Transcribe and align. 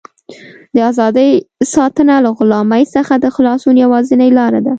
د 0.75 0.77
ازادۍ 0.91 1.31
ساتنه 1.73 2.15
له 2.25 2.29
غلامۍ 2.37 2.83
څخه 2.95 3.13
د 3.17 3.25
خلاصون 3.35 3.75
یوازینۍ 3.83 4.29
لاره 4.37 4.59
ده. 4.65 4.69